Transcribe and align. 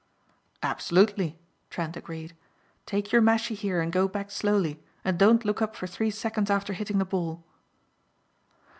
"Absolutely," 0.63 1.37
Trent 1.69 1.95
agreed, 1.95 2.35
"take 2.87 3.11
your 3.11 3.21
mashie 3.21 3.53
here 3.53 3.81
and 3.81 3.91
go 3.93 4.07
back 4.07 4.31
slowly 4.31 4.81
and 5.05 5.19
don't 5.19 5.45
look 5.45 5.61
up 5.61 5.75
for 5.75 5.85
three 5.85 6.09
seconds 6.09 6.49
after 6.49 6.73
hitting 6.73 6.97
the 6.97 7.05
ball." 7.05 7.43